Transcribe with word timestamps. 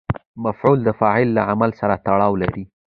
مفعول 0.45 0.79
د 0.83 0.89
فاعل 0.99 1.27
له 1.37 1.41
عمل 1.49 1.71
سره 1.81 1.95
تړاو 2.05 2.33
لري. 2.41 2.63